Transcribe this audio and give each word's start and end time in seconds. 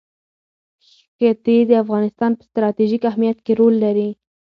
ښتې 1.19 1.57
د 1.69 1.71
افغانستان 1.83 2.31
په 2.37 2.43
ستراتیژیک 2.49 3.01
اهمیت 3.11 3.37
کې 3.45 3.53
رول 3.59 3.75
لري. 3.85 4.09